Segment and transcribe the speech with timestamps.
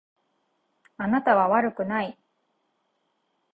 [0.97, 2.17] あなたは悪くない。